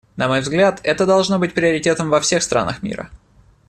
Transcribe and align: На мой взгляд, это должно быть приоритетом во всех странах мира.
На 0.17 0.27
мой 0.27 0.39
взгляд, 0.41 0.79
это 0.81 1.05
должно 1.05 1.37
быть 1.37 1.53
приоритетом 1.53 2.09
во 2.09 2.19
всех 2.19 2.41
странах 2.41 2.81
мира. 2.81 3.11